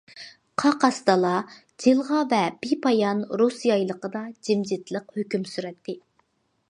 قاقاس 0.61 0.95
دالا، 1.09 1.33
جىلغا 1.85 2.23
ۋە 2.31 2.39
بىپايان 2.63 3.21
رۇس 3.43 3.59
يايلىقىدا 3.73 4.25
جىمجىتلىق 4.49 5.15
ھۆكۈم 5.19 5.47
سۈرەتتى. 5.55 5.97